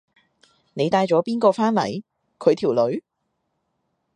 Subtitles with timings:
[0.73, 2.01] 你帶咗邊個返嚟？
[2.39, 3.03] 佢條女？